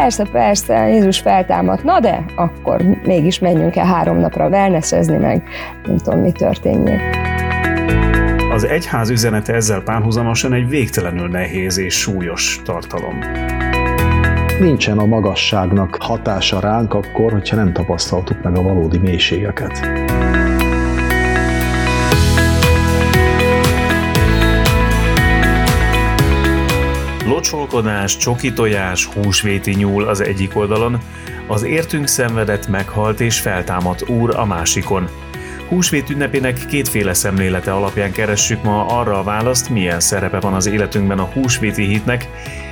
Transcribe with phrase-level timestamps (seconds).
[0.00, 5.42] persze, persze, Jézus feltámadt, na de akkor mégis menjünk el három napra wellnessezni, meg
[5.86, 7.00] nem tudom, mi történjék.
[8.52, 13.18] Az egyház üzenete ezzel párhuzamosan egy végtelenül nehéz és súlyos tartalom.
[14.60, 19.80] Nincsen a magasságnak hatása ránk akkor, hogyha nem tapasztaltuk meg a valódi mélységeket.
[27.26, 30.98] Locsolkodás, csoki tojás, húsvéti nyúl az egyik oldalon,
[31.46, 35.08] az értünk szenvedett, meghalt és feltámadt úr a másikon.
[35.68, 41.18] Húsvét ünnepének kétféle szemlélete alapján keressük ma arra a választ, milyen szerepe van az életünkben
[41.18, 42.28] a húsvéti hitnek,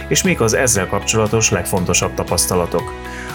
[0.08, 2.92] és még az ezzel kapcsolatos legfontosabb tapasztalatok.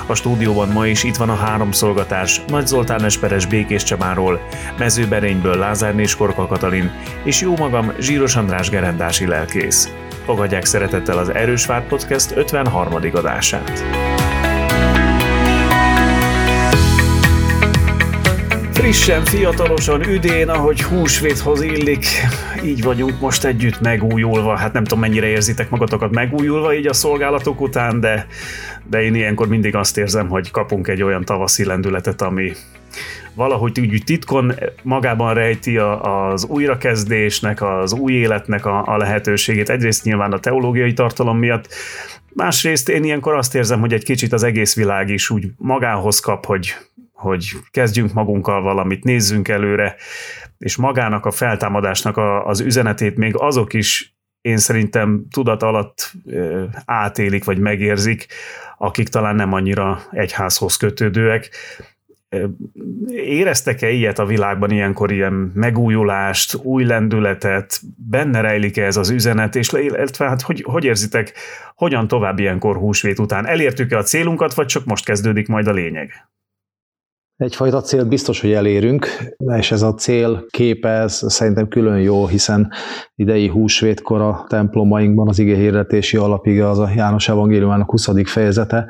[0.07, 4.41] A stúdióban ma is itt van a három szolgatás, Nagy Zoltán Esperes Békés Csabáról,
[4.77, 6.91] Mezőberényből Lázár Korka Katalin,
[7.23, 9.89] és jó magam Zsíros András gerendási lelkész.
[10.29, 12.93] Fogadják szeretettel az Erős Várt Podcast 53.
[13.13, 13.83] adását.
[18.71, 22.05] Frissen, fiatalosan, üdén, ahogy húsvéthoz illik,
[22.63, 24.57] így vagyunk most együtt megújulva.
[24.57, 28.27] Hát nem tudom, mennyire érzitek magatokat megújulva így a szolgálatok után, de,
[28.89, 32.51] de én ilyenkor mindig azt érzem, hogy kapunk egy olyan tavaszi lendületet, ami,
[33.33, 39.69] valahogy úgy titkon magában rejti a, az újrakezdésnek, az új életnek a, a lehetőségét.
[39.69, 41.67] Egyrészt nyilván a teológiai tartalom miatt,
[42.33, 46.45] másrészt én ilyenkor azt érzem, hogy egy kicsit az egész világ is úgy magához kap,
[46.45, 46.75] hogy,
[47.13, 49.95] hogy kezdjünk magunkkal valamit, nézzünk előre,
[50.57, 56.11] és magának a feltámadásnak a, az üzenetét még azok is én szerintem tudat alatt
[56.85, 58.27] átélik, vagy megérzik,
[58.77, 61.49] akik talán nem annyira egyházhoz kötődőek.
[63.07, 69.71] Éreztek-e ilyet a világban ilyenkor, ilyen megújulást, új lendületet, benne rejlik-e ez az üzenet, és
[69.71, 71.33] illetve hát hogy, hogy érzitek,
[71.75, 73.45] hogyan tovább ilyenkor húsvét után?
[73.45, 76.11] Elértük-e a célunkat, vagy csak most kezdődik majd a lényeg?
[77.39, 79.07] Egyfajta cél biztos, hogy elérünk,
[79.57, 82.71] és ez a cél képe, ez szerintem külön jó, hiszen
[83.15, 88.07] idei húsvétkor a templomainkban az ige hirdetési alapige az a János Evangéliumának 20.
[88.23, 88.87] fejezete,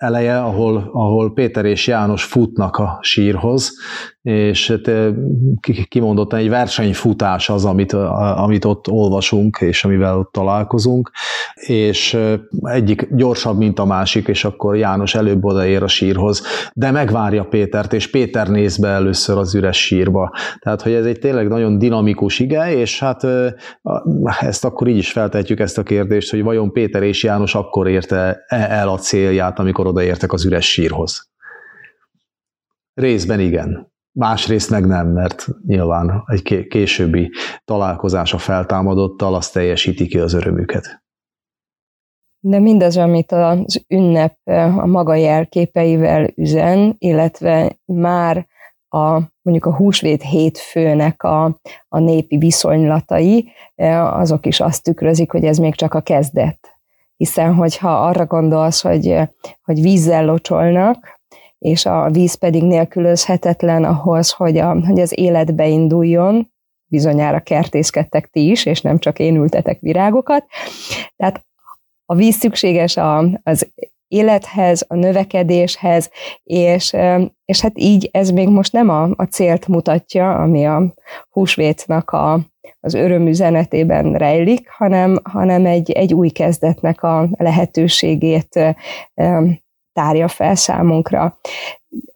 [0.00, 3.72] eleje, ahol, ahol Péter és János futnak a sírhoz,
[4.22, 5.14] és hát,
[5.88, 11.10] kimondottan egy versenyfutás az, amit, amit ott olvasunk, és amivel ott találkozunk,
[11.54, 12.18] és
[12.62, 16.42] egyik gyorsabb, mint a másik, és akkor János előbb odaér a sírhoz,
[16.74, 20.32] de megvárja Pétert, és Péter néz be először az üres sírba.
[20.58, 23.26] Tehát, hogy ez egy tényleg nagyon dinamikus ige, és hát
[24.40, 28.44] ezt akkor így is feltehetjük ezt a kérdést, hogy vajon Péter és János akkor érte
[28.48, 31.30] el a célját, amikor odaértek az üres sírhoz.
[32.94, 33.92] Részben igen.
[34.12, 37.30] Másrészt meg nem, mert nyilván egy későbbi
[37.64, 41.02] találkozás a feltámadottal, az teljesíti ki az örömüket.
[42.42, 48.46] De mindaz, amit az ünnep a maga jelképeivel üzen, illetve már
[48.88, 51.44] a mondjuk a húsvét hétfőnek a,
[51.88, 53.50] a népi viszonylatai,
[54.00, 56.79] azok is azt tükrözik, hogy ez még csak a kezdet.
[57.20, 59.16] Hiszen, hogyha arra gondolsz, hogy,
[59.62, 61.20] hogy vízzel locsolnak,
[61.58, 66.52] és a víz pedig nélkülözhetetlen ahhoz, hogy, a, hogy az életbe induljon,
[66.86, 70.44] bizonyára kertészkedtek ti is, és nem csak én ültetek virágokat.
[71.16, 71.44] Tehát
[72.04, 73.72] a víz szükséges a, az
[74.08, 76.10] élethez, a növekedéshez,
[76.42, 76.96] és,
[77.44, 80.94] és hát így ez még most nem a, a célt mutatja, ami a
[81.30, 82.40] húsvétnak a,
[82.80, 88.76] az örömüzenetében rejlik, hanem, hanem egy, egy új kezdetnek a lehetőségét
[89.92, 91.38] tárja fel számunkra.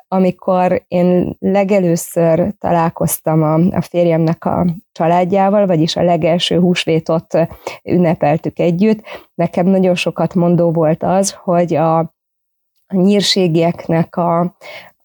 [0.08, 7.38] Amikor én legelőször találkoztam a, a férjemnek a családjával, vagyis a legelső húsvétot
[7.82, 9.02] ünnepeltük együtt,
[9.34, 11.98] nekem nagyon sokat mondó volt az, hogy a,
[12.86, 14.40] a nyírségieknek a,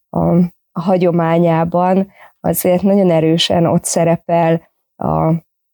[0.10, 0.36] a,
[0.72, 4.69] a hagyományában azért nagyon erősen ott szerepel
[5.00, 5.28] a,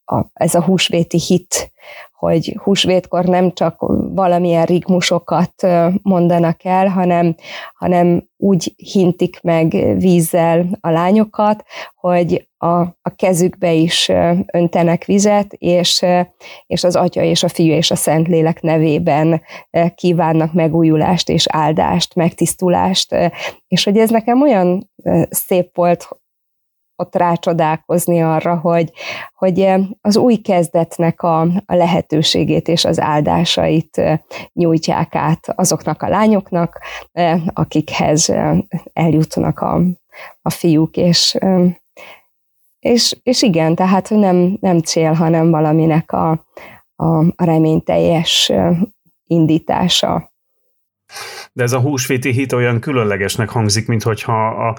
[0.06, 1.74] a, ez a húsvéti hit,
[2.18, 3.76] hogy húsvétkor nem csak
[4.14, 5.68] valamilyen rigmusokat
[6.02, 7.36] mondanak el, hanem,
[7.74, 11.64] hanem úgy hintik meg vízzel a lányokat,
[11.96, 14.12] hogy a, a kezükbe is
[14.46, 16.06] öntenek vizet, és,
[16.68, 19.42] és az Atya és a Fiú és a Szentlélek nevében
[19.96, 23.16] kívánnak megújulást és áldást, megtisztulást,
[23.68, 24.92] és hogy ez nekem olyan
[25.30, 26.08] szép volt,
[26.96, 28.92] ott rácsodálkozni arra, hogy,
[29.36, 34.20] hogy eh, az új kezdetnek a, a lehetőségét és az áldásait eh,
[34.54, 36.80] nyújtják át azoknak a lányoknak,
[37.12, 38.34] eh, akikhez
[38.94, 39.82] eljutnak a,
[40.42, 41.38] a fiúk, és,
[42.80, 46.30] és, és igen, tehát nem, nem cél, hanem valaminek a,
[46.96, 48.52] a, a reményteljes
[49.28, 50.34] indítása.
[51.54, 54.78] De ez a húsvéti hit olyan különlegesnek hangzik, mint hogyha a,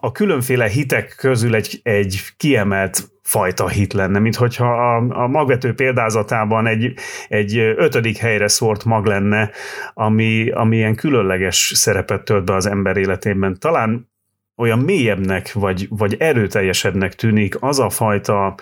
[0.00, 5.74] a különféle hitek közül egy, egy kiemelt fajta hit lenne, mint hogyha a, a magvető
[5.74, 6.94] példázatában egy,
[7.28, 9.50] egy ötödik helyre szórt mag lenne,
[9.94, 13.58] ami, ami ilyen különleges szerepet tölt be az ember életében.
[13.58, 14.12] Talán
[14.56, 18.54] olyan mélyebbnek, vagy, vagy erőteljesebbnek tűnik az a fajta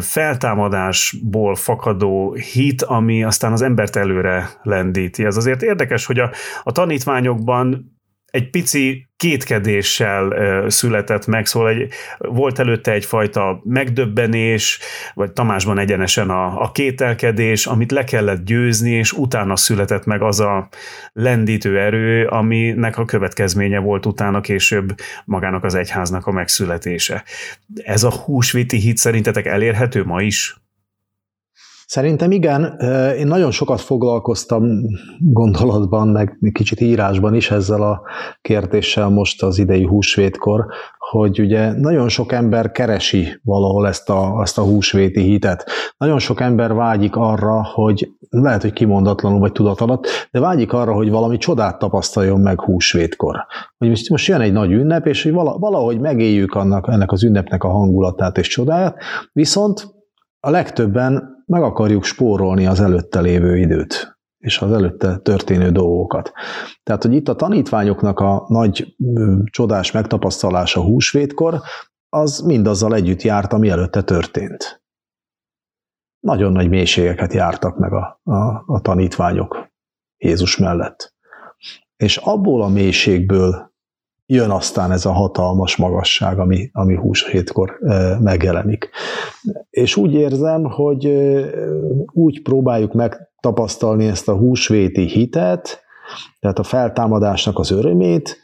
[0.00, 5.24] feltámadásból fakadó hit, ami aztán az embert előre lendíti.
[5.24, 6.30] Ez azért érdekes, hogy a,
[6.62, 7.96] a tanítványokban
[8.32, 14.78] egy pici kétkedéssel született meg, szóval egy, volt előtte egyfajta megdöbbenés,
[15.14, 20.40] vagy Tamásban egyenesen a, a kételkedés, amit le kellett győzni, és utána született meg az
[20.40, 20.68] a
[21.12, 24.94] lendítő erő, aminek a következménye volt utána később
[25.24, 27.24] magának az egyháznak a megszületése.
[27.74, 30.56] Ez a húsvéti hit szerintetek elérhető ma is?
[31.92, 32.76] Szerintem igen,
[33.18, 34.64] én nagyon sokat foglalkoztam
[35.18, 38.02] gondolatban, meg kicsit írásban is ezzel a
[38.40, 40.66] kérdéssel most az idei húsvétkor,
[40.98, 45.70] hogy ugye nagyon sok ember keresi valahol ezt a, azt a húsvéti hitet.
[45.96, 51.10] Nagyon sok ember vágyik arra, hogy lehet, hogy kimondatlanul vagy tudat de vágyik arra, hogy
[51.10, 53.36] valami csodát tapasztaljon meg húsvétkor.
[53.78, 57.64] Hogy most, most jön egy nagy ünnep, és hogy valahogy megéljük annak, ennek az ünnepnek
[57.64, 58.96] a hangulatát és csodáját,
[59.32, 59.86] viszont
[60.40, 66.32] a legtöbben meg akarjuk spórolni az előtte lévő időt és az előtte történő dolgokat.
[66.82, 68.96] Tehát, hogy itt a tanítványoknak a nagy
[69.44, 71.60] csodás megtapasztalása húsvétkor,
[72.08, 74.82] az mindazzal együtt járt, ami előtte történt.
[76.20, 79.68] Nagyon nagy mélységeket jártak meg a, a, a tanítványok
[80.16, 81.14] Jézus mellett.
[81.96, 83.71] És abból a mélységből
[84.32, 87.78] jön aztán ez a hatalmas magasság, ami, ami húsvétkor
[88.20, 88.90] megjelenik.
[89.70, 91.06] És úgy érzem, hogy
[92.12, 95.80] úgy próbáljuk megtapasztalni ezt a húsvéti hitet,
[96.40, 98.36] tehát a feltámadásnak az örömét,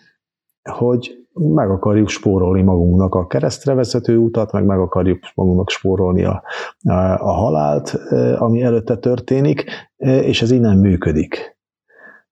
[0.71, 6.43] hogy meg akarjuk spórolni magunknak a keresztre vezető utat, meg meg akarjuk magunknak spórolni a,
[6.83, 7.99] a, a halált,
[8.39, 9.65] ami előtte történik,
[9.97, 11.57] és ez így nem működik.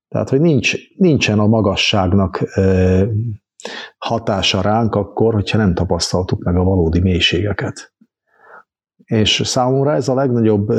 [0.09, 2.43] Tehát, hogy nincs, nincsen a magasságnak
[3.99, 7.95] hatása ránk akkor, hogyha nem tapasztaltuk meg a valódi mélységeket.
[9.07, 10.73] És számomra ez a legnagyobb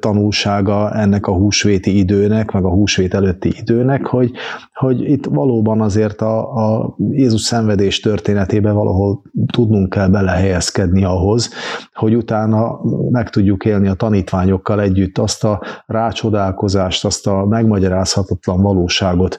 [0.00, 4.30] tanulsága ennek a húsvéti időnek, meg a húsvét előtti időnek, hogy,
[4.74, 9.22] hogy itt valóban azért a, a Jézus szenvedés történetében valahol
[9.52, 11.50] tudnunk kell belehelyezkedni ahhoz,
[11.94, 12.80] hogy utána
[13.10, 19.36] meg tudjuk élni a tanítványokkal együtt azt a rácsodálkozást, azt a megmagyarázhatatlan valóságot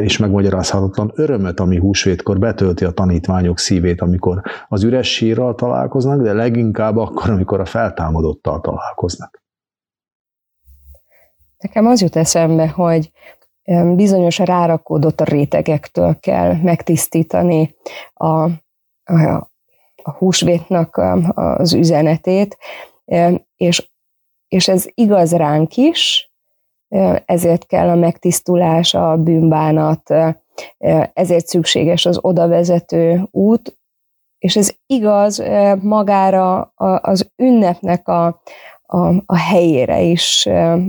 [0.00, 6.32] és megmagyarázhatatlan örömöt, ami húsvétkor betölti a tanítványok szívét, amikor az üres sírral találkoznak, de
[6.32, 9.42] leginkább akkor, amikor amikor a feltámadottal találkoznak.
[11.58, 13.10] Nekem az jut eszembe, hogy
[13.94, 17.74] bizonyos rárakódott a rétegektől kell megtisztítani
[18.14, 18.42] a,
[19.04, 19.50] a,
[20.02, 20.96] a húsvétnak
[21.34, 22.58] az üzenetét,
[23.56, 23.90] és,
[24.48, 26.32] és ez igaz ránk is,
[27.24, 30.14] ezért kell a megtisztulás, a bűnbánat,
[31.12, 33.76] ezért szükséges az odavezető út,
[34.42, 35.42] és ez igaz
[35.80, 38.26] magára az ünnepnek a,
[38.82, 40.48] a, a helyére is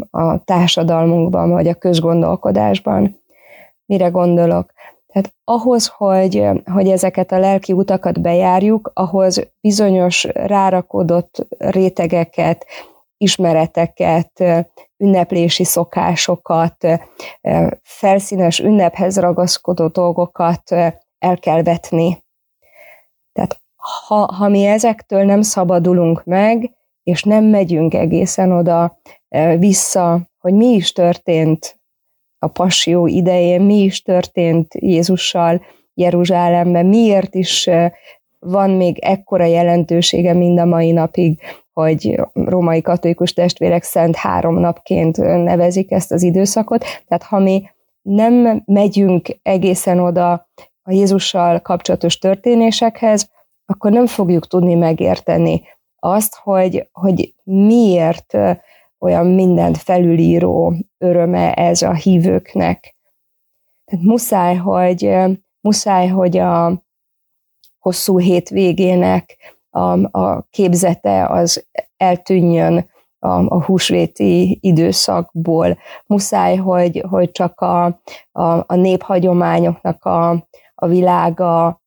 [0.09, 3.21] a társadalmunkban, vagy a közgondolkodásban.
[3.85, 4.71] Mire gondolok?
[5.07, 12.65] Tehát ahhoz, hogy, hogy ezeket a lelki utakat bejárjuk, ahhoz bizonyos rárakódott rétegeket,
[13.17, 14.43] ismereteket,
[14.97, 16.87] ünneplési szokásokat,
[17.81, 20.71] felszínes ünnephez ragaszkodó dolgokat
[21.19, 22.22] el kell vetni.
[23.33, 23.61] Tehát
[24.07, 26.71] ha, ha mi ezektől nem szabadulunk meg,
[27.03, 28.97] és nem megyünk egészen oda
[29.29, 31.79] e, vissza, hogy mi is történt
[32.39, 35.61] a passió idején, mi is történt Jézussal
[35.93, 37.93] Jeruzsálemben, miért is e,
[38.39, 41.39] van még ekkora jelentősége mind a mai napig,
[41.73, 46.85] hogy római katolikus testvérek szent három napként nevezik ezt az időszakot.
[47.07, 47.63] Tehát ha mi
[48.01, 50.47] nem megyünk egészen oda,
[50.83, 53.29] a Jézussal kapcsolatos történésekhez,
[53.65, 55.61] akkor nem fogjuk tudni megérteni
[55.99, 58.37] azt, hogy, hogy miért
[58.99, 62.95] olyan mindent felülíró öröme ez a hívőknek.
[63.85, 65.15] Tehát muszáj, hogy,
[65.61, 66.83] muszáj, hogy a
[67.79, 69.37] hosszú hétvégének
[69.69, 71.65] a, a képzete az
[71.97, 75.77] eltűnjön a, a húsvéti időszakból.
[76.05, 77.85] Muszáj, hogy, hogy csak a,
[78.31, 80.47] a, a néphagyományoknak a,
[80.83, 81.81] a világa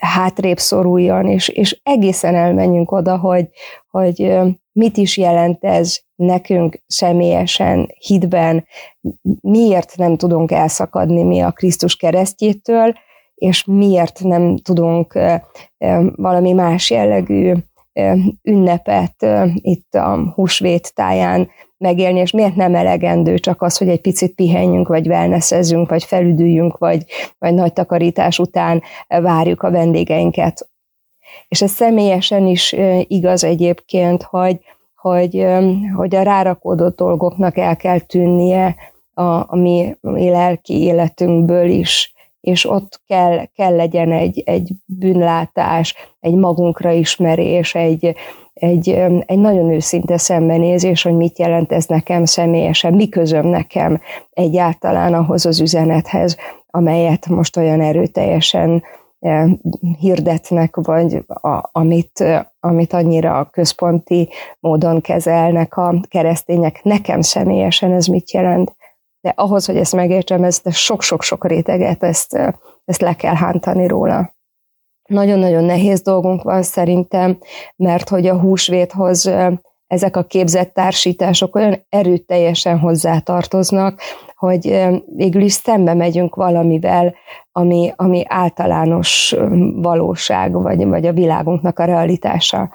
[0.00, 3.48] hátrébb szoruljon, és, és egészen elmenjünk oda, hogy,
[3.90, 4.38] hogy
[4.72, 8.66] mit is jelent ez nekünk személyesen, hitben,
[9.40, 12.94] miért nem tudunk elszakadni mi a Krisztus keresztjétől,
[13.34, 15.18] és miért nem tudunk
[16.16, 17.54] valami más jellegű
[18.42, 21.48] ünnepet itt a húsvét táján
[21.78, 26.78] megélni, és miért nem elegendő csak az, hogy egy picit pihenjünk, vagy wellnessezünk, vagy felüdüljünk,
[26.78, 27.04] vagy,
[27.38, 30.68] vagy nagy takarítás után várjuk a vendégeinket.
[31.48, 34.58] És ez személyesen is igaz egyébként, hogy,
[34.96, 35.46] hogy,
[35.96, 38.76] hogy a rárakódott dolgoknak el kell tűnnie
[39.14, 44.70] a, a mi, a mi lelki életünkből is, és ott kell, kell legyen egy, egy
[44.84, 48.14] bűnlátás, egy magunkra ismerés, egy,
[48.58, 48.88] egy,
[49.26, 54.00] egy nagyon őszinte szembenézés, hogy mit jelent ez nekem személyesen, mi közöm nekem
[54.30, 56.36] egyáltalán ahhoz az üzenethez,
[56.66, 58.82] amelyet most olyan erőteljesen
[59.98, 62.24] hirdetnek, vagy a, amit,
[62.60, 64.28] amit annyira központi
[64.60, 66.80] módon kezelnek a keresztények.
[66.82, 68.76] Nekem személyesen ez mit jelent?
[69.20, 72.34] De ahhoz, hogy ezt megértsem, ezt sok-sok-sok réteget, ezt,
[72.84, 74.36] ezt le kell hántani róla.
[75.08, 77.38] Nagyon-nagyon nehéz dolgunk van szerintem,
[77.76, 79.30] mert hogy a húsvéthoz
[79.86, 84.00] ezek a képzett társítások olyan erőteljesen hozzátartoznak,
[84.34, 87.14] hogy végül is szembe megyünk valamivel,
[87.52, 89.36] ami, ami általános
[89.74, 92.70] valóság, vagy, vagy a világunknak a realitása.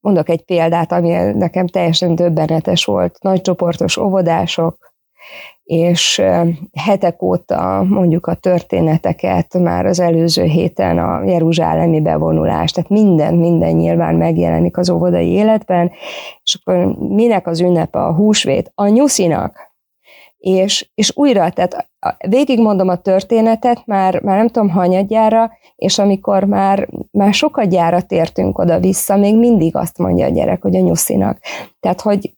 [0.00, 3.18] Mondok egy példát, ami nekem teljesen döbbenetes volt.
[3.20, 4.88] Nagycsoportos óvodások,
[5.68, 6.22] és
[6.72, 13.74] hetek óta mondjuk a történeteket, már az előző héten a jeruzsálemi bevonulás, tehát minden, minden
[13.74, 15.90] nyilván megjelenik az óvodai életben,
[16.42, 18.72] és akkor minek az ünnepe a húsvét?
[18.74, 19.66] A nyuszinak.
[20.38, 21.88] És, és újra, tehát
[22.28, 28.58] végigmondom a történetet, már, már nem tudom hanyadjára, és amikor már, már sokat gyára tértünk
[28.58, 31.38] oda-vissza, még mindig azt mondja a gyerek, hogy a nyuszinak.
[31.80, 32.37] Tehát, hogy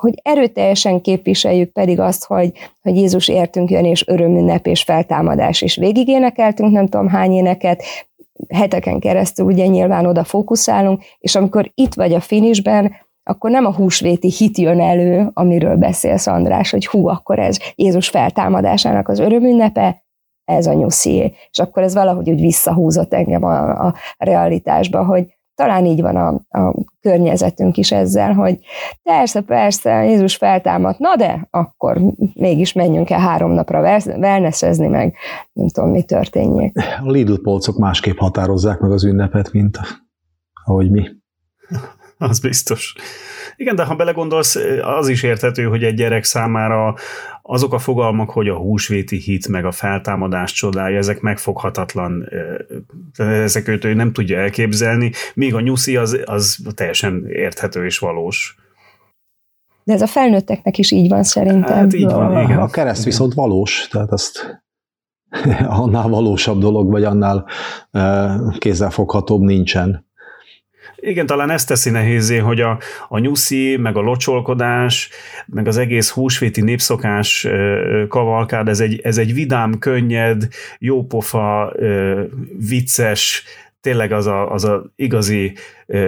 [0.00, 2.52] hogy erőteljesen képviseljük pedig azt, hogy,
[2.82, 7.82] hogy Jézus értünk jön, és örömünnep és feltámadás, és végig énekeltünk nem tudom hány éneket,
[8.54, 13.74] heteken keresztül ugye nyilván oda fókuszálunk, és amikor itt vagy a finisben, akkor nem a
[13.74, 20.02] húsvéti hit jön elő, amiről beszélsz András, hogy hú, akkor ez Jézus feltámadásának az örömünnepe,
[20.44, 21.34] ez a nyuszi.
[21.50, 26.58] És akkor ez valahogy úgy visszahúzott engem a, a realitásba, hogy talán így van a,
[26.58, 28.58] a környezetünk is ezzel, hogy
[29.02, 32.00] persze, persze, Jézus feltámadt, na de akkor
[32.34, 35.14] mégis menjünk el három napra wellnessezni, meg
[35.52, 36.76] nem tudom, mi történjék.
[36.76, 39.78] A Lidl polcok másképp határozzák meg az ünnepet, mint
[40.64, 41.08] ahogy mi.
[42.18, 42.94] Az biztos.
[43.56, 44.58] Igen, de ha belegondolsz,
[44.98, 46.94] az is érthető, hogy egy gyerek számára
[47.50, 52.28] azok a fogalmak, hogy a húsvéti hit, meg a feltámadás csodája, ezek megfoghatatlan,
[53.16, 58.56] ezek őt ő nem tudja elképzelni, míg a nyuszi az, az teljesen érthető és valós.
[59.84, 61.76] De ez a felnőtteknek is így van szerintem.
[61.76, 62.58] Hát így van, igen.
[62.58, 64.62] A kereszt viszont valós, tehát azt
[65.82, 67.46] annál valósabb dolog, vagy annál
[68.58, 70.07] kézzelfoghatóbb nincsen.
[71.00, 72.78] Igen, talán ezt teszi nehézé, hogy a,
[73.08, 75.10] a nyuszi, meg a locsolkodás,
[75.46, 77.46] meg az egész húsvéti népszokás
[78.08, 81.72] kavalkád, ez egy, ez egy vidám, könnyed, jópofa,
[82.68, 83.44] vicces,
[83.88, 85.52] tényleg az a, az a igazi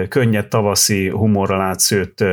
[0.09, 2.23] könnyed tavaszi humorral átszőtt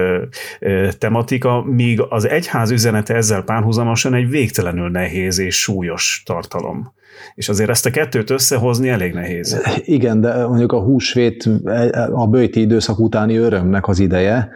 [0.98, 6.92] tematika, míg az egyház üzenete ezzel párhuzamosan egy végtelenül nehéz és súlyos tartalom.
[7.34, 9.62] És azért ezt a kettőt összehozni elég nehéz.
[9.84, 11.48] Igen, de mondjuk a húsvét
[12.12, 14.50] a bőti időszak utáni örömnek az ideje,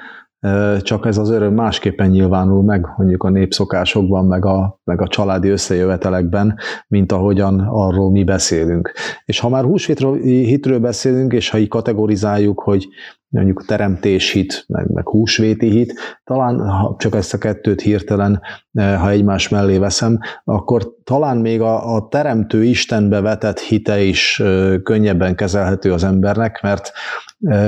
[0.82, 5.49] csak ez az öröm másképpen nyilvánul meg mondjuk a népszokásokban, meg a, meg a családi
[5.49, 6.58] összejövetelekben,
[6.88, 8.92] mint ahogyan arról mi beszélünk.
[9.25, 12.88] És ha már húsvétről hitről beszélünk, és ha így kategorizáljuk, hogy
[13.28, 15.94] mondjuk teremtés hit, meg, meg húsvéti hit,
[16.25, 18.40] talán ha csak ezt a kettőt hirtelen,
[18.72, 24.42] ha egymás mellé veszem, akkor talán még a, a teremtő Istenbe vetett hite is
[24.82, 26.92] könnyebben kezelhető az embernek, mert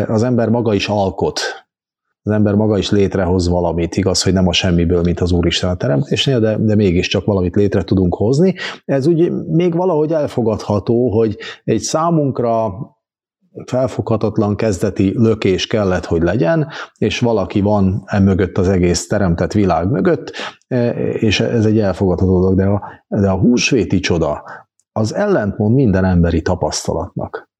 [0.06, 1.63] az ember maga is alkot,
[2.26, 5.74] az ember maga is létrehoz valamit, igaz, hogy nem a semmiből, mint az Úristen a
[5.74, 8.54] teremtésnél, de, de mégiscsak valamit létre tudunk hozni.
[8.84, 12.72] Ez úgy még valahogy elfogadható, hogy egy számunkra
[13.66, 19.90] felfoghatatlan kezdeti lökés kellett, hogy legyen, és valaki van e mögött az egész teremtett világ
[19.90, 20.32] mögött,
[20.66, 24.42] e, és ez egy elfogadható dolog, de a, de a húsvéti csoda
[24.92, 27.50] az ellentmond minden emberi tapasztalatnak.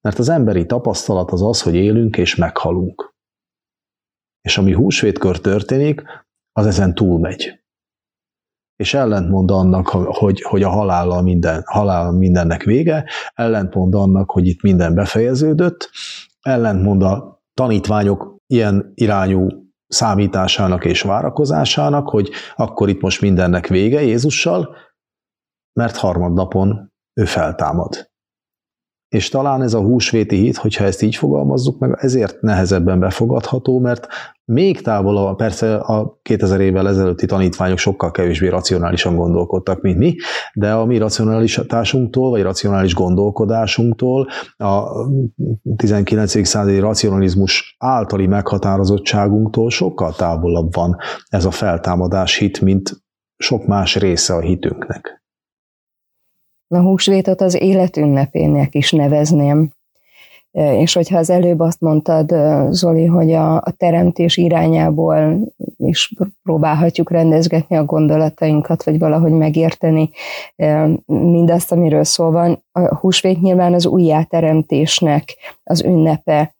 [0.00, 3.15] Mert az emberi tapasztalat az az, hogy élünk és meghalunk
[4.46, 6.02] és ami húsvétkor történik,
[6.52, 7.60] az ezen túlmegy.
[8.76, 14.62] És ellentmond annak, hogy, hogy a halállal minden, halál mindennek vége, ellentmond annak, hogy itt
[14.62, 15.90] minden befejeződött,
[16.40, 19.48] ellentmond a tanítványok ilyen irányú
[19.86, 24.76] számításának és várakozásának, hogy akkor itt most mindennek vége Jézussal,
[25.72, 28.10] mert harmadnapon ő feltámad.
[29.08, 34.06] És talán ez a húsvéti hit, hogyha ezt így fogalmazzuk meg, ezért nehezebben befogadható, mert
[34.44, 40.16] még távolabb, persze a 2000 évvel ezelőtti tanítványok sokkal kevésbé racionálisan gondolkodtak, mint mi,
[40.54, 44.82] de a mi racionalitásunktól, vagy racionális gondolkodásunktól, a
[45.76, 46.46] 19.
[46.46, 50.96] századi racionalizmus általi meghatározottságunktól sokkal távolabb van
[51.28, 53.04] ez a feltámadás hit, mint
[53.36, 55.25] sok más része a hitünknek.
[56.68, 59.70] A húsvétot az életünnepének is nevezném.
[60.56, 62.34] És hogyha az előbb azt mondtad,
[62.70, 65.38] Zoli, hogy a, a teremtés irányából
[65.76, 70.10] is próbálhatjuk rendezgetni a gondolatainkat, vagy valahogy megérteni
[71.06, 72.62] mindazt, amiről szó van.
[72.72, 76.54] A húsvét nyilván az újjáteremtésnek az ünnepe,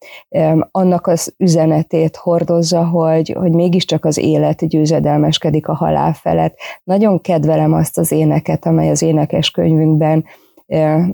[0.71, 6.57] annak az üzenetét hordozza, hogy, hogy mégiscsak az élet győzedelmeskedik a halál felett.
[6.85, 10.25] Nagyon kedvelem azt az éneket, amely az énekes könyvünkben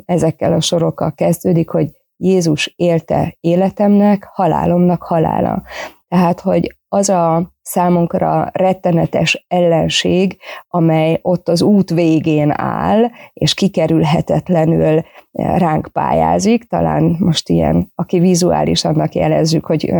[0.04, 5.62] ezekkel a sorokkal kezdődik, hogy Jézus élte életemnek, halálomnak halála.
[6.08, 10.36] Tehát, hogy az a számunkra rettenetes ellenség,
[10.68, 15.02] amely ott az út végén áll, és kikerülhetetlenül
[15.32, 19.92] ránk pályázik, talán most ilyen, aki vizuális, annak jelezzük, hogy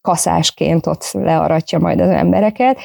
[0.00, 2.78] kaszásként ott learatja majd az embereket,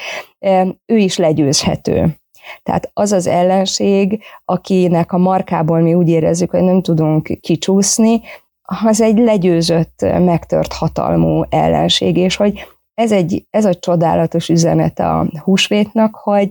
[0.86, 2.16] ő is legyőzhető.
[2.62, 8.20] Tehát az az ellenség, akinek a markából mi úgy érezzük, hogy nem tudunk kicsúszni,
[8.64, 15.26] az egy legyőzött, megtört hatalmú ellenség, és hogy ez, egy, ez a csodálatos üzenet a
[15.42, 16.50] húsvétnak, hogy,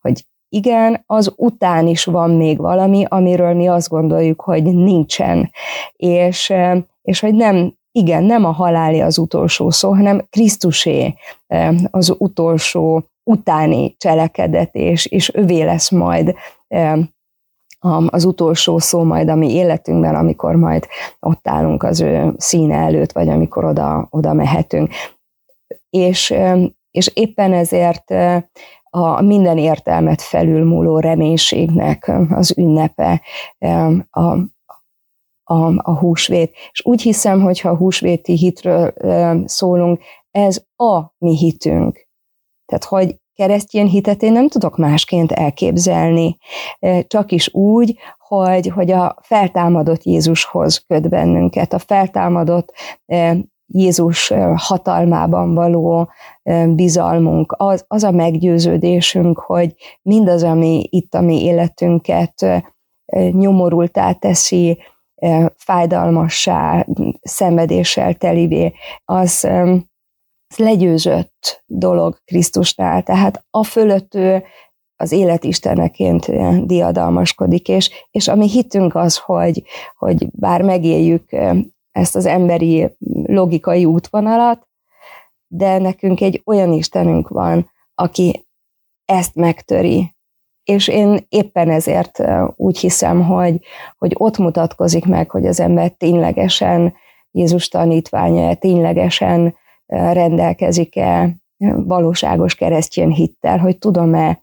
[0.00, 5.50] hogy igen, az után is van még valami, amiről mi azt gondoljuk, hogy nincsen.
[5.96, 6.52] És,
[7.02, 11.14] és hogy nem, igen, nem a haláli az utolsó szó, hanem Krisztusé
[11.90, 16.34] az utolsó utáni cselekedet, és, és övé lesz majd
[18.06, 20.86] az utolsó szó majd a mi életünkben, amikor majd
[21.20, 24.90] ott állunk az ő színe előtt, vagy amikor oda, oda mehetünk.
[25.90, 26.34] És,
[26.90, 28.10] és éppen ezért
[28.90, 33.22] a minden értelmet felülmúló reménységnek az ünnepe
[34.10, 34.20] a,
[35.42, 36.54] a, a húsvét.
[36.72, 38.92] És úgy hiszem, hogy ha húsvéti hitről
[39.44, 42.08] szólunk, ez a mi hitünk.
[42.66, 46.36] Tehát, hogy keresztény hitet én nem tudok másként elképzelni,
[47.06, 52.72] csak is úgy, hogy, hogy a feltámadott Jézushoz köt bennünket, a feltámadott
[53.66, 56.10] Jézus hatalmában való
[56.68, 62.64] bizalmunk, az, az a meggyőződésünk, hogy mindaz, ami itt a mi életünket
[63.30, 64.78] nyomorultá teszi,
[65.56, 66.86] fájdalmassá,
[67.22, 68.72] szenvedéssel telivé,
[69.04, 69.48] az,
[70.56, 74.42] legyőzött dolog Krisztusnál, tehát a fölött ő
[74.96, 76.30] az élet isteneként
[76.66, 79.62] diadalmaskodik, és, és ami hitünk az, hogy,
[79.98, 81.28] hogy bár megéljük
[81.90, 82.88] ezt az emberi
[83.26, 84.68] logikai útvonalat,
[85.46, 88.46] de nekünk egy olyan Istenünk van, aki
[89.04, 90.12] ezt megtöri.
[90.64, 92.22] És én éppen ezért
[92.56, 93.60] úgy hiszem, hogy,
[93.98, 96.94] hogy ott mutatkozik meg, hogy az ember ténylegesen
[97.30, 99.54] Jézus tanítványa, ténylegesen
[99.86, 101.36] rendelkezik-e
[101.76, 104.42] valóságos keresztjén hittel, hogy tudom-e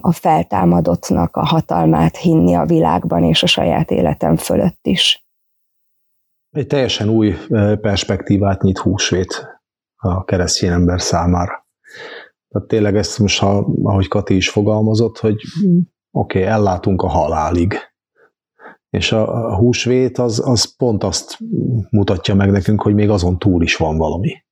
[0.00, 5.26] a feltámadottnak a hatalmát hinni a világban és a saját életem fölött is.
[6.50, 7.34] Egy teljesen új
[7.80, 9.60] perspektívát nyit húsvét
[9.96, 11.66] a keresztény ember számára.
[12.48, 15.36] Tehát tényleg ezt most, ha, ahogy Kati is fogalmazott, hogy
[16.10, 17.74] oké, okay, ellátunk a halálig.
[18.90, 21.38] És a, a húsvét az, az pont azt
[21.90, 24.44] mutatja meg nekünk, hogy még azon túl is van valami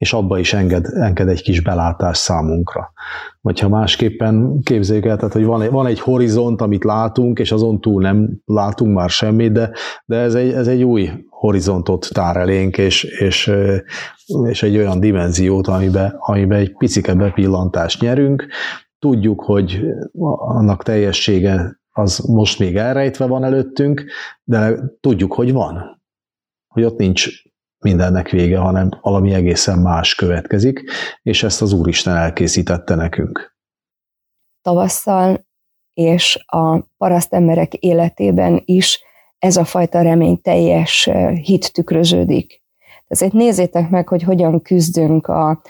[0.00, 2.92] és abba is enged, enged egy kis belátás számunkra.
[3.40, 7.52] Vagy ha másképpen képzeljük el, tehát, hogy van egy, van egy horizont, amit látunk, és
[7.52, 9.70] azon túl nem látunk már semmit, de,
[10.04, 13.52] de ez, egy, ez egy új horizontot tár elénk, és, és,
[14.48, 18.46] és egy olyan dimenziót, amiben, amiben egy picike bepillantást nyerünk.
[18.98, 19.80] Tudjuk, hogy
[20.38, 24.04] annak teljessége az most még elrejtve van előttünk,
[24.44, 26.02] de tudjuk, hogy van.
[26.68, 27.28] Hogy ott nincs
[27.80, 30.82] mindennek vége, hanem valami egészen más következik,
[31.22, 33.56] és ezt az Úristen elkészítette nekünk.
[34.62, 35.46] Tavasszal
[35.94, 39.02] és a paraszt emberek életében is
[39.38, 41.10] ez a fajta reményteljes
[41.42, 42.62] hit tükröződik.
[43.06, 45.62] Ezért nézzétek meg, hogy hogyan küzdünk a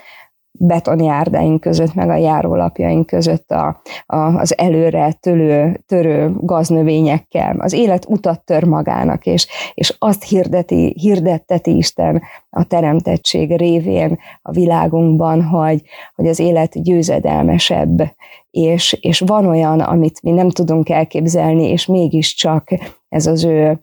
[0.63, 7.55] betonjárdáink között, meg a járólapjaink között a, a, az előre tölő, törő gaznövényekkel.
[7.59, 14.51] Az élet utat tör magának, és, és azt hirdeti, hirdetteti Isten a teremtettség révén a
[14.51, 15.81] világunkban, hogy,
[16.15, 18.13] hogy az élet győzedelmesebb,
[18.51, 22.69] és, és van olyan, amit mi nem tudunk elképzelni, és mégiscsak
[23.09, 23.79] ez az ő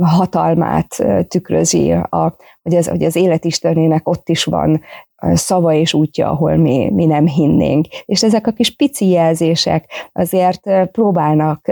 [0.00, 4.80] hatalmát tükrözi, a, hogy, az, hogy az életistenének ott is van
[5.20, 7.86] szava és útja, ahol mi, mi nem hinnénk.
[8.04, 11.70] És ezek a kis pici jelzések azért próbálnak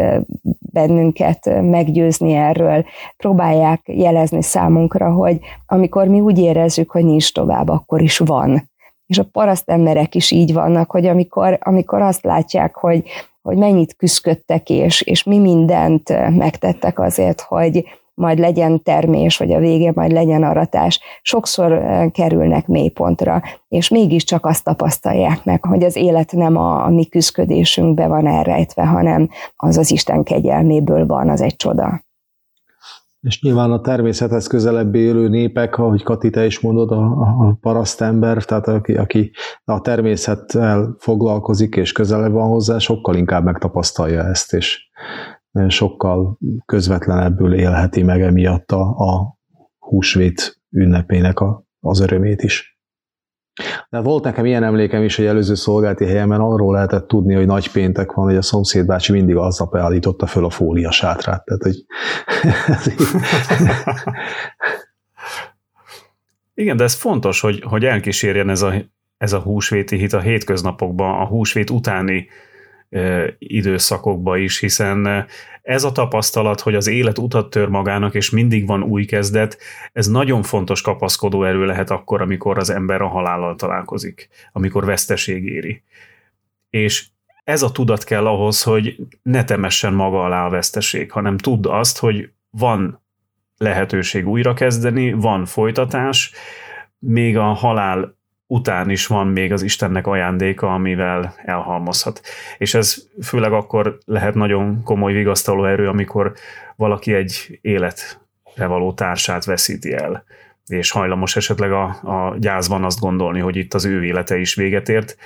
[0.72, 2.84] bennünket meggyőzni erről,
[3.16, 8.70] próbálják jelezni számunkra, hogy amikor mi úgy érezzük, hogy nincs tovább, akkor is van.
[9.06, 13.04] És a paraszt emberek is így vannak, hogy amikor, amikor azt látják, hogy,
[13.42, 17.84] hogy mennyit küzdöttek, és, és mi mindent megtettek azért, hogy,
[18.16, 24.64] majd legyen termés, vagy a végén majd legyen aratás, sokszor kerülnek mélypontra, és mégiscsak azt
[24.64, 29.90] tapasztalják meg, hogy az élet nem a, a mi küzdködésünkbe van elrejtve, hanem az az
[29.90, 32.04] Isten kegyelméből van, az egy csoda.
[33.20, 38.44] És nyilván a természethez közelebb élő népek, ahogy Kati, te is mondod, a, a parasztember,
[38.44, 39.30] tehát aki, aki
[39.64, 44.88] a természettel foglalkozik és közelebb van hozzá, sokkal inkább megtapasztalja ezt, és
[45.68, 49.38] sokkal közvetlenebbül élheti meg emiatt a, a
[49.78, 52.78] húsvét ünnepének a, az örömét is.
[53.90, 57.70] De volt nekem ilyen emlékem is, hogy előző szolgálti helyemen arról lehetett tudni, hogy nagy
[57.70, 61.44] péntek van, hogy a szomszédbácsi mindig aznap állította föl a fólia sátrát.
[61.44, 61.84] Tehát, hogy
[66.54, 68.74] Igen, de ez fontos, hogy, hogy elkísérjen ez a,
[69.16, 72.26] ez a húsvéti hit a hétköznapokban, a húsvét utáni
[73.38, 75.26] időszakokba is, hiszen
[75.62, 79.58] ez a tapasztalat, hogy az élet utat tör magának, és mindig van új kezdet,
[79.92, 85.44] ez nagyon fontos kapaszkodó erő lehet akkor, amikor az ember a halállal találkozik, amikor veszteség
[85.44, 85.82] éri.
[86.70, 87.06] És
[87.44, 91.98] ez a tudat kell ahhoz, hogy ne temessen maga alá a veszteség, hanem tudd azt,
[91.98, 93.04] hogy van
[93.56, 96.32] lehetőség újrakezdeni, van folytatás,
[96.98, 98.16] még a halál
[98.46, 102.20] után is van még az Istennek ajándéka, amivel elhalmozhat.
[102.58, 106.32] És ez főleg akkor lehet nagyon komoly vigasztaló erő, amikor
[106.76, 110.24] valaki egy életre való társát veszíti el,
[110.66, 114.88] és hajlamos esetleg a, a gyászban azt gondolni, hogy itt az ő élete is véget
[114.88, 115.16] ért,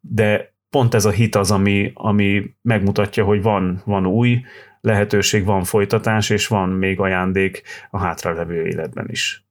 [0.00, 4.40] de pont ez a hit az, ami, ami megmutatja, hogy van, van új
[4.80, 9.45] lehetőség, van folytatás, és van még ajándék a hátralevő életben is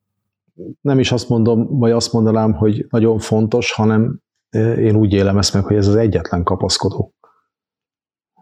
[0.81, 4.19] nem is azt mondom, vagy azt mondanám, hogy nagyon fontos, hanem
[4.77, 7.13] én úgy élem ezt meg, hogy ez az egyetlen kapaszkodó.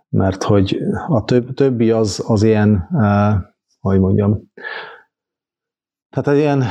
[0.09, 3.35] Mert hogy a több, többi az, az ilyen, eh,
[3.79, 4.51] hogy mondjam,
[6.09, 6.63] tehát egy ilyen,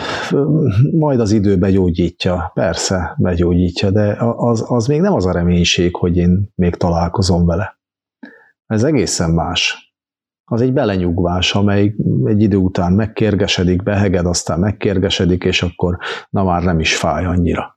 [0.92, 6.16] majd az idő begyógyítja, persze begyógyítja, de az, az még nem az a reménység, hogy
[6.16, 7.80] én még találkozom vele.
[8.66, 9.91] Ez egészen más
[10.52, 15.98] az egy belenyugvás, amely egy idő után megkérgesedik, beheged, aztán megkérgesedik, és akkor
[16.30, 17.76] na már nem is fáj annyira.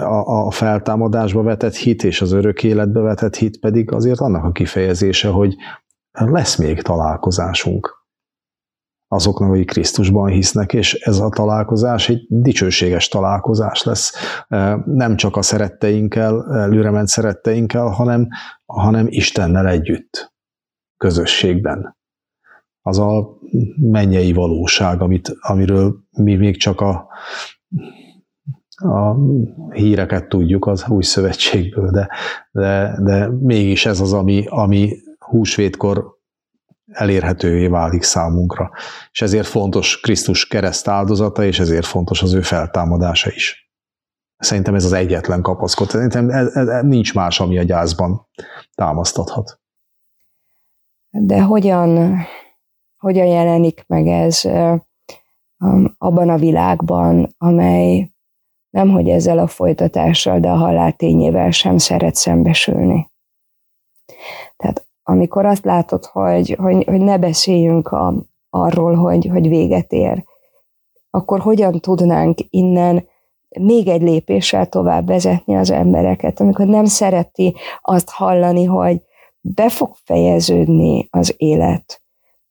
[0.00, 4.52] A, a feltámadásba vetett hit és az örök életbe vetett hit pedig azért annak a
[4.52, 5.54] kifejezése, hogy
[6.12, 8.04] lesz még találkozásunk
[9.08, 14.14] azoknak, akik Krisztusban hisznek, és ez a találkozás egy dicsőséges találkozás lesz.
[14.84, 18.28] Nem csak a szeretteinkkel, előrement szeretteinkkel, hanem,
[18.64, 20.34] hanem Istennel együtt
[20.96, 21.96] közösségben.
[22.82, 23.38] Az a
[23.76, 27.08] mennyei valóság, amit, amiről mi még csak a,
[28.76, 29.16] a
[29.72, 32.08] híreket tudjuk az új szövetségből, de,
[32.50, 36.14] de, de mégis ez az, ami, ami húsvétkor
[36.86, 38.70] elérhetővé válik számunkra.
[39.10, 43.70] És ezért fontos Krisztus kereszt áldozata, és ezért fontos az ő feltámadása is.
[44.36, 45.90] Szerintem ez az egyetlen kapaszkod.
[45.90, 48.28] Szerintem ez, ez, nincs más, ami a gyászban
[48.74, 49.60] támasztathat
[51.18, 52.16] de hogyan,
[52.96, 54.44] hogyan jelenik meg ez
[55.98, 58.10] abban a világban, amely
[58.70, 63.10] nem hogy ezzel a folytatással, de a halál tényével sem szeret szembesülni.
[64.56, 68.14] Tehát amikor azt látod, hogy, hogy, hogy ne beszéljünk a,
[68.50, 70.24] arról, hogy, hogy véget ér,
[71.10, 73.08] akkor hogyan tudnánk innen
[73.60, 79.02] még egy lépéssel tovább vezetni az embereket, amikor nem szereti azt hallani, hogy,
[79.54, 82.02] be fog fejeződni az élet,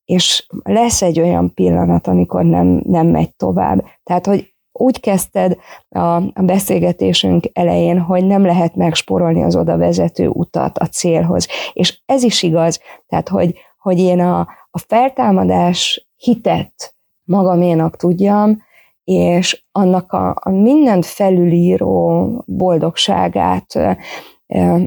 [0.05, 3.85] és lesz egy olyan pillanat, amikor nem, nem megy tovább.
[4.03, 5.57] Tehát, hogy úgy kezdted
[5.89, 11.47] a, a beszélgetésünk elején, hogy nem lehet megsporolni az oda vezető utat a célhoz.
[11.73, 14.39] És ez is igaz, tehát, hogy, hogy én a,
[14.71, 18.63] a feltámadás hitet magaménak tudjam,
[19.03, 23.79] és annak a, a mindent felülíró boldogságát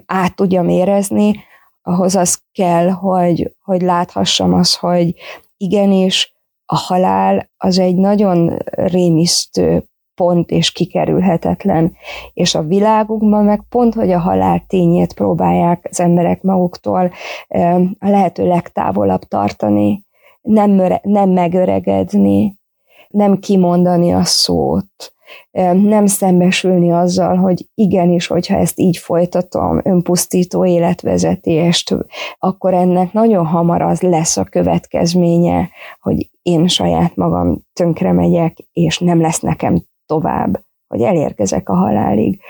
[0.06, 1.46] át tudjam érezni,
[1.88, 5.14] ahhoz az kell, hogy, hogy láthassam azt, hogy
[5.56, 6.32] igenis
[6.66, 11.96] a halál az egy nagyon rémisztő pont és kikerülhetetlen.
[12.32, 17.12] És a világunkban meg pont, hogy a halál tényét próbálják az emberek maguktól
[17.98, 20.04] a lehető legtávolabb tartani,
[20.40, 22.56] nem, nem megöregedni,
[23.08, 25.12] nem kimondani a szót,
[25.72, 31.96] nem szembesülni azzal, hogy igenis, hogyha ezt így folytatom, önpusztító életvezetést,
[32.38, 35.68] akkor ennek nagyon hamar az lesz a következménye,
[36.00, 42.40] hogy én saját magam tönkre megyek, és nem lesz nekem tovább, hogy elérkezek a halálig.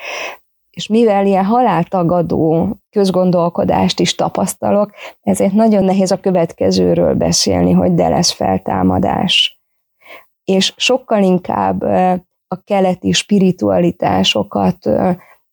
[0.70, 8.08] És mivel ilyen haláltagadó közgondolkodást is tapasztalok, ezért nagyon nehéz a következőről beszélni, hogy de
[8.08, 9.60] lesz feltámadás.
[10.44, 11.84] És sokkal inkább
[12.48, 14.88] a keleti spiritualitásokat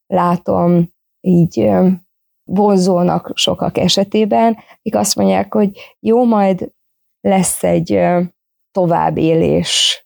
[0.08, 0.90] látom
[1.22, 1.72] így
[2.44, 6.72] vonzónak sokak esetében, akik azt mondják, hogy jó, majd
[7.22, 8.00] lesz egy
[8.72, 10.00] továbbélés,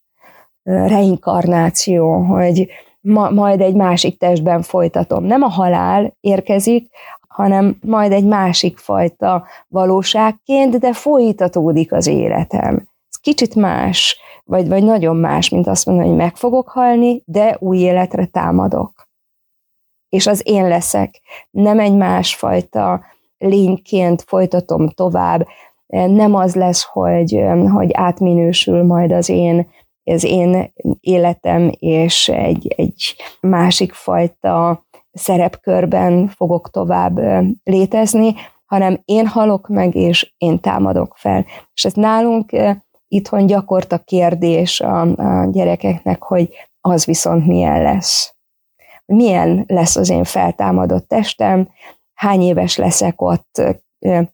[0.63, 2.67] reinkarnáció, hogy
[3.01, 5.23] ma, majd egy másik testben folytatom.
[5.23, 6.89] Nem a halál érkezik,
[7.27, 12.88] hanem majd egy másik fajta valóságként, de folytatódik az életem.
[13.21, 17.77] Kicsit más, vagy, vagy nagyon más, mint azt mondani, hogy meg fogok halni, de új
[17.77, 19.07] életre támadok.
[20.09, 21.21] És az én leszek.
[21.49, 23.01] Nem egy másfajta
[23.37, 25.47] lényként folytatom tovább,
[25.87, 29.67] nem az lesz, hogy, hogy átminősül majd az én
[30.03, 37.19] az én életem, és egy, egy másik fajta szerepkörben fogok tovább
[37.63, 41.45] létezni, hanem én halok meg, és én támadok fel.
[41.73, 42.51] És ez nálunk
[43.09, 46.49] itthon gyakorta kérdés a, a gyerekeknek, hogy
[46.81, 48.33] az viszont milyen lesz.
[49.05, 51.69] Milyen lesz az én feltámadott testem,
[52.13, 53.61] hány éves leszek ott,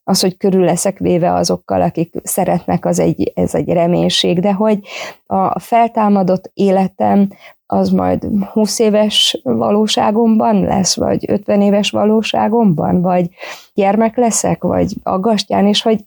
[0.03, 4.79] az, hogy körül leszek véve azokkal, akik szeretnek, az egy, ez egy reménység, de hogy
[5.25, 7.29] a feltámadott életem
[7.65, 13.29] az majd 20 éves valóságomban lesz, vagy 50 éves valóságomban, vagy
[13.73, 15.99] gyermek leszek, vagy aggastyán, és hogy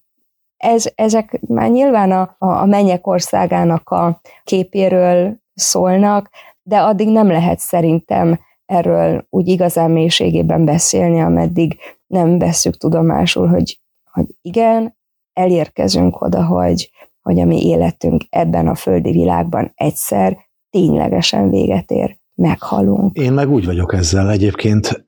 [0.58, 6.30] ez, ezek már nyilván a, a mennyek országának a képéről szólnak,
[6.62, 13.80] de addig nem lehet szerintem erről úgy igazán mélységében beszélni, ameddig nem vesszük tudomásul, hogy,
[14.12, 14.96] hogy igen,
[15.32, 16.90] elérkezünk oda, hogy,
[17.22, 20.36] hogy a mi életünk ebben a földi világban egyszer
[20.70, 23.16] ténylegesen véget ér, meghalunk.
[23.16, 25.04] Én meg úgy vagyok ezzel egyébként,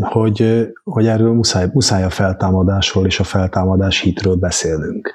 [0.00, 5.10] hogy, hogy erről muszáj, muszáj a feltámadásról és a feltámadás hitről beszélnünk.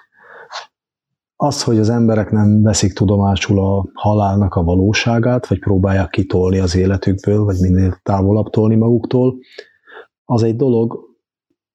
[1.36, 6.76] Az, hogy az emberek nem veszik tudomásul a halálnak a valóságát, vagy próbálják kitolni az
[6.76, 9.36] életükből, vagy minél távolabb tolni maguktól,
[10.26, 11.06] az egy dolog,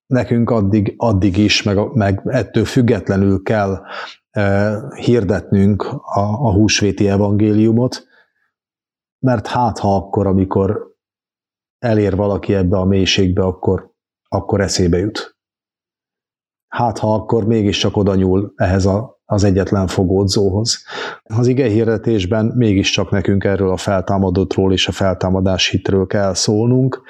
[0.06, 3.80] nekünk addig, addig is, meg, meg ettől függetlenül kell
[4.30, 8.10] e, hirdetnünk a, a húsvéti evangéliumot,
[9.22, 10.96] mert hát ha akkor, amikor
[11.78, 13.92] elér valaki ebbe a mélységbe, akkor,
[14.28, 15.36] akkor eszébe jut.
[16.68, 20.84] Hát ha akkor mégiscsak oda nyúl ehhez a, az egyetlen fogódzóhoz.
[21.22, 27.02] Az ige hirdetésben mégiscsak nekünk erről a feltámadottról és a feltámadás hitről kell szólnunk,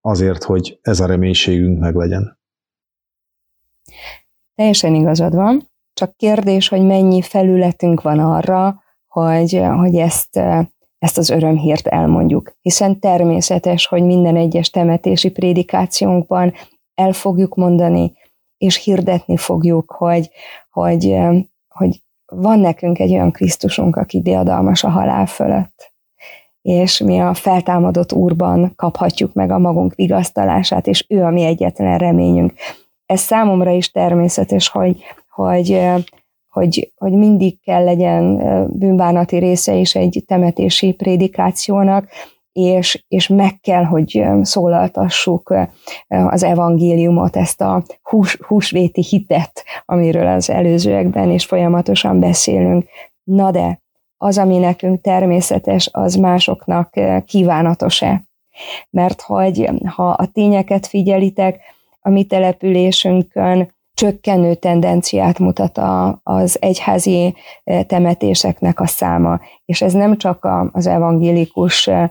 [0.00, 2.38] azért, hogy ez a reménységünk meglegyen.
[4.54, 10.40] Teljesen igazad van, csak kérdés, hogy mennyi felületünk van arra, hogy, hogy ezt,
[10.98, 12.56] ezt az örömhírt elmondjuk.
[12.60, 16.52] Hiszen természetes, hogy minden egyes temetési prédikációnkban
[16.94, 18.12] el fogjuk mondani,
[18.56, 20.30] és hirdetni fogjuk, hogy,
[20.70, 21.16] hogy,
[21.68, 25.92] hogy van nekünk egy olyan Krisztusunk, aki diadalmas a halál fölött
[26.68, 31.98] és mi a feltámadott Úrban kaphatjuk meg a magunk vigasztalását, és ő a mi egyetlen
[31.98, 32.52] reményünk.
[33.06, 35.80] Ez számomra is természetes, hogy, hogy,
[36.48, 38.36] hogy, hogy mindig kell legyen
[38.78, 42.08] bűnbánati része is egy temetési prédikációnak,
[42.52, 45.54] és, és meg kell, hogy szólaltassuk
[46.08, 52.88] az evangéliumot, ezt a hús, húsvéti hitet, amiről az előzőekben is folyamatosan beszélünk.
[53.22, 53.80] Na de
[54.16, 58.22] az, ami nekünk természetes, az másoknak kívánatos-e.
[58.90, 61.60] Mert hogy ha a tényeket figyelitek,
[62.00, 67.34] a mi településünkön csökkenő tendenciát mutat a, az egyházi
[67.64, 69.40] eh, temetéseknek a száma.
[69.64, 72.08] És ez nem csak az evangélikus eh,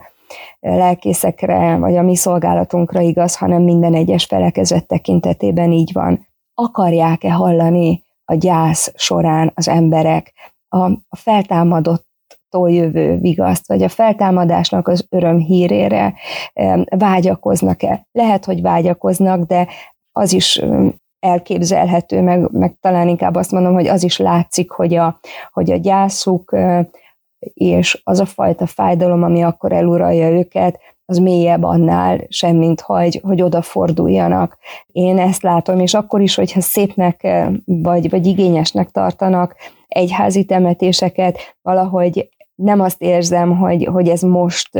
[0.60, 6.26] lelkészekre, vagy a mi szolgálatunkra igaz, hanem minden egyes felekezet tekintetében így van.
[6.54, 10.32] Akarják-e hallani a gyász során az emberek
[10.68, 12.06] a, a feltámadott
[12.50, 16.14] attól jövő vigaszt, vagy a feltámadásnak az öröm hírére
[16.88, 18.06] vágyakoznak-e.
[18.12, 19.68] Lehet, hogy vágyakoznak, de
[20.12, 20.62] az is
[21.20, 25.20] elképzelhető, meg, meg talán inkább azt mondom, hogy az is látszik, hogy a,
[25.52, 26.56] hogy a gyászuk
[27.54, 33.20] és az a fajta fájdalom, ami akkor eluralja őket, az mélyebb annál sem, mint hogy,
[33.22, 34.58] hogy odaforduljanak.
[34.86, 37.26] Én ezt látom, és akkor is, hogyha szépnek
[37.64, 39.56] vagy, vagy igényesnek tartanak
[39.88, 44.70] egyházi temetéseket, valahogy nem azt érzem, hogy, hogy ez most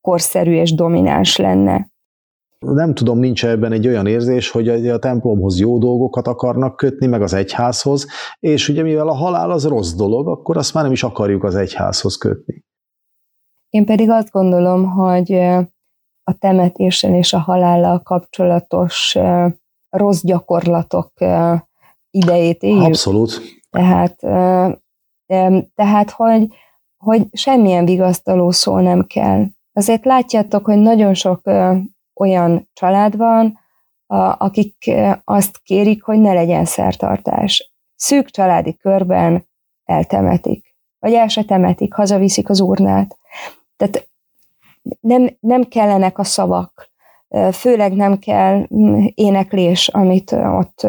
[0.00, 1.92] korszerű és domináns lenne
[2.64, 7.22] nem tudom, nincs ebben egy olyan érzés, hogy a, templomhoz jó dolgokat akarnak kötni, meg
[7.22, 8.06] az egyházhoz,
[8.40, 11.54] és ugye mivel a halál az rossz dolog, akkor azt már nem is akarjuk az
[11.54, 12.64] egyházhoz kötni.
[13.68, 15.32] Én pedig azt gondolom, hogy
[16.24, 19.18] a temetéssel és a halállal kapcsolatos
[19.88, 21.12] rossz gyakorlatok
[22.10, 22.82] idejét éljük.
[22.82, 23.40] Abszolút.
[23.70, 24.16] Tehát,
[25.74, 26.48] tehát hogy,
[26.96, 29.44] hogy semmilyen vigasztaló szó nem kell.
[29.72, 31.40] Azért látjátok, hogy nagyon sok
[32.14, 33.58] olyan család van,
[34.38, 34.90] akik
[35.24, 37.72] azt kérik, hogy ne legyen szertartás.
[37.96, 39.46] Szűk családi körben
[39.84, 43.18] eltemetik, vagy el se temetik, hazaviszik az urnát.
[43.76, 44.08] Tehát
[45.00, 46.92] nem, nem kellenek a szavak,
[47.52, 50.86] főleg nem kell mm, éneklés, amit ott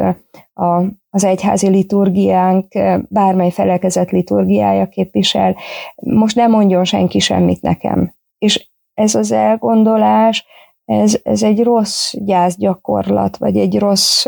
[0.53, 2.67] a, az egyházi liturgiánk,
[3.09, 5.55] bármely felekezet liturgiája képvisel.
[5.95, 8.13] Most nem mondjon senki semmit nekem.
[8.37, 10.45] És ez az elgondolás,
[10.85, 14.27] ez, ez egy rossz gyászgyakorlat, vagy egy rossz,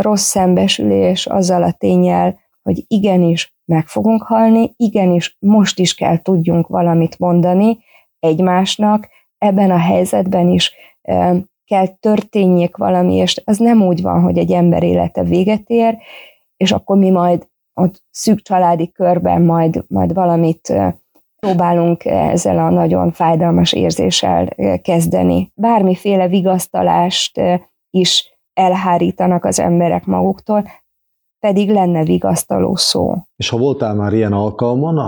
[0.00, 6.66] rossz szembesülés azzal a tényel, hogy igenis meg fogunk halni, igenis most is kell tudjunk
[6.66, 7.78] valamit mondani
[8.18, 9.08] egymásnak,
[9.38, 10.72] ebben a helyzetben is
[11.64, 15.98] kell történjék valami, és az nem úgy van, hogy egy ember élete véget ér,
[16.56, 20.72] és akkor mi majd ott szűk családi körben majd, majd valamit
[21.40, 24.48] próbálunk ezzel a nagyon fájdalmas érzéssel
[24.82, 25.52] kezdeni.
[25.54, 27.40] Bármiféle vigasztalást
[27.90, 30.64] is elhárítanak az emberek maguktól,
[31.40, 33.14] pedig lenne vigasztaló szó.
[33.36, 34.98] És ha voltál már ilyen alkalmon,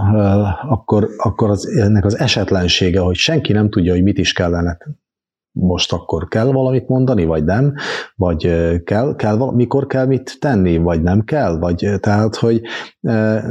[0.69, 4.79] akkor, akkor az, ennek az esetlensége, hogy senki nem tudja, hogy mit is kellene
[5.53, 7.75] most akkor kell valamit mondani, vagy nem,
[8.17, 8.51] vagy
[8.85, 12.61] kell, kell mikor kell mit tenni, vagy nem kell, vagy tehát, hogy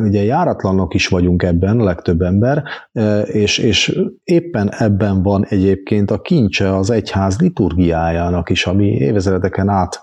[0.04, 2.64] ugye járatlanok is vagyunk ebben, a legtöbb ember,
[3.24, 10.02] és, és éppen ebben van egyébként a kincse az egyház liturgiájának is, ami évezredeken át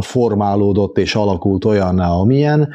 [0.00, 2.68] formálódott és alakult olyanná, amilyen,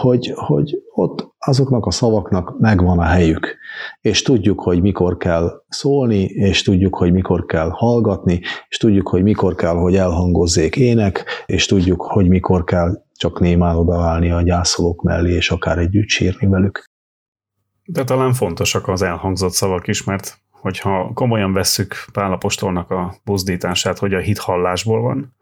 [0.00, 3.56] hogy, hogy ott azoknak a szavaknak megvan a helyük,
[4.00, 9.22] és tudjuk, hogy mikor kell szólni, és tudjuk, hogy mikor kell hallgatni, és tudjuk, hogy
[9.22, 15.02] mikor kell, hogy elhangozzék ének, és tudjuk, hogy mikor kell csak némán odaállni a gyászolók
[15.02, 16.84] mellé, és akár együtt sírni velük.
[17.84, 24.14] De talán fontosak az elhangzott szavak is, mert hogyha komolyan vesszük Pálapostolnak a buzdítását, hogy
[24.14, 25.34] a hit hallásból van,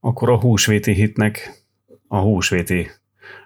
[0.00, 1.64] akkor a húsvéti hitnek
[2.08, 2.90] a húsvéti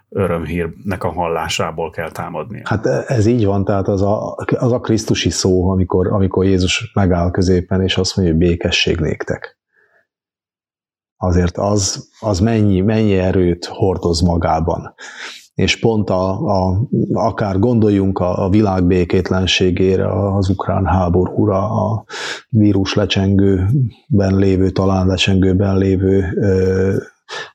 [0.09, 2.61] örömhírnek a hallásából kell támadni.
[2.63, 7.31] Hát ez így van, tehát az a, az a Krisztusi szó, amikor, amikor Jézus megáll
[7.31, 9.57] középen, és azt mondja, hogy békesség néktek.
[11.17, 14.93] Azért az, az mennyi, mennyi erőt hordoz magában.
[15.53, 16.81] És pont a, a,
[17.13, 22.05] akár gondoljunk a, a világ békétlenségére, az ukrán háborúra, a
[22.49, 26.95] vírus lecsengőben lévő, talán lecsengőben lévő ö,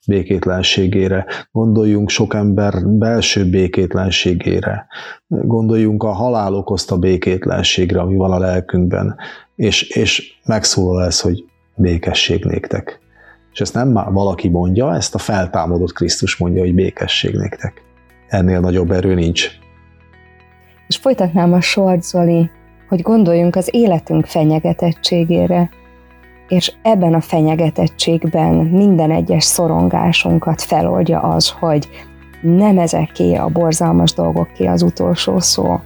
[0.07, 4.87] békétlenségére, gondoljunk sok ember belső békétlenségére,
[5.27, 9.17] gondoljunk a halál okozta békétlenségre, ami van a lelkünkben,
[9.57, 11.45] és, és megszólal ez, hogy
[11.77, 12.99] békesség néktek.
[13.53, 17.83] És ezt nem már valaki mondja, ezt a feltámadott Krisztus mondja, hogy békesség néktek.
[18.29, 19.51] Ennél nagyobb erő nincs.
[20.87, 22.51] És folytatnám a sort, Zoli,
[22.89, 25.71] hogy gondoljunk az életünk fenyegetettségére,
[26.49, 31.89] és ebben a fenyegetettségben minden egyes szorongásunkat feloldja az, hogy
[32.41, 35.81] nem ezeké a borzalmas dolgoké az utolsó szó,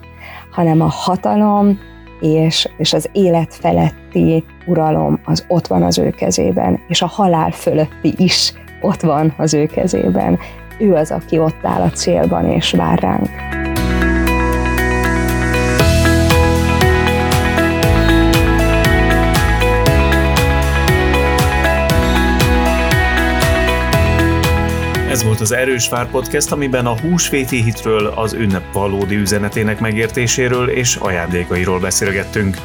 [0.50, 1.78] hanem a hatalom
[2.20, 7.50] és, és az élet feletti uralom az ott van az ő kezében, és a halál
[7.50, 10.38] fölötti is ott van az ő kezében.
[10.78, 13.57] Ő az, aki ott áll a célban és vár ránk.
[25.18, 30.70] Ez volt az Erős Vár Podcast, amiben a húsvéti hitről, az ünnep valódi üzenetének megértéséről
[30.70, 32.56] és ajándékairól beszélgettünk.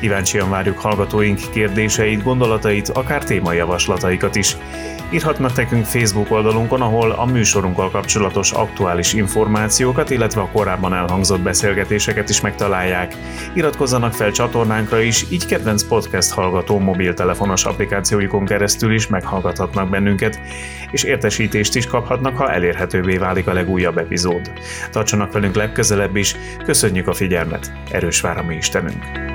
[0.00, 4.56] Kíváncsian várjuk hallgatóink kérdéseit, gondolatait, akár témajavaslataikat is.
[5.12, 12.28] Írhatnak nekünk Facebook oldalunkon, ahol a műsorunkkal kapcsolatos aktuális információkat, illetve a korábban elhangzott beszélgetéseket
[12.28, 13.16] is megtalálják.
[13.54, 20.40] Iratkozzanak fel csatornánkra is, így kedvenc podcast hallgató mobiltelefonos applikációjukon keresztül is meghallgathatnak bennünket,
[20.90, 24.52] és értesítést is kaphatnak, ha elérhetővé válik a legújabb epizód.
[24.90, 29.30] Tartsanak velünk legközelebb is, köszönjük a figyelmet, erős vár a mi Istenünk!